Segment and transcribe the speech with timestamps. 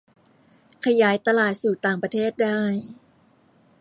[0.85, 2.61] ขยายตลาดสู่ต่างประเทศได้